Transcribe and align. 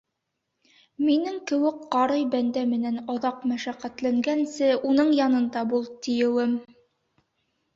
Минең 1.09 1.35
кеүек 1.51 1.83
ҡарый 1.95 2.23
бәндә 2.35 2.63
менән 2.71 2.97
оҙаҡ 3.17 3.45
мәшәҡәтләнгәнсе, 3.51 4.73
уның 4.93 5.13
янында 5.19 5.65
бул, 5.75 5.89
тиеүем. 6.09 6.57